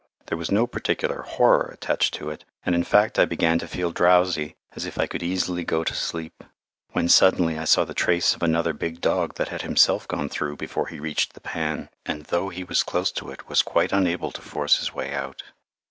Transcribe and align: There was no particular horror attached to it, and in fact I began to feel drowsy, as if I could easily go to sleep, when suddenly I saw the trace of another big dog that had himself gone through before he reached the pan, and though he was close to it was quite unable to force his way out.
There 0.25 0.37
was 0.39 0.49
no 0.49 0.65
particular 0.65 1.21
horror 1.21 1.69
attached 1.71 2.15
to 2.15 2.31
it, 2.31 2.43
and 2.65 2.73
in 2.73 2.83
fact 2.83 3.19
I 3.19 3.25
began 3.25 3.59
to 3.59 3.67
feel 3.67 3.91
drowsy, 3.91 4.55
as 4.75 4.87
if 4.87 4.97
I 4.97 5.05
could 5.05 5.21
easily 5.21 5.63
go 5.63 5.83
to 5.83 5.93
sleep, 5.93 6.43
when 6.93 7.07
suddenly 7.07 7.55
I 7.55 7.65
saw 7.65 7.85
the 7.85 7.93
trace 7.93 8.33
of 8.33 8.41
another 8.41 8.73
big 8.73 8.99
dog 8.99 9.35
that 9.35 9.49
had 9.49 9.61
himself 9.61 10.07
gone 10.07 10.27
through 10.29 10.55
before 10.57 10.87
he 10.87 10.99
reached 10.99 11.33
the 11.33 11.39
pan, 11.41 11.87
and 12.03 12.23
though 12.23 12.49
he 12.49 12.63
was 12.63 12.81
close 12.81 13.11
to 13.11 13.29
it 13.29 13.47
was 13.47 13.61
quite 13.61 13.91
unable 13.91 14.31
to 14.31 14.41
force 14.41 14.79
his 14.79 14.91
way 14.91 15.13
out. 15.13 15.43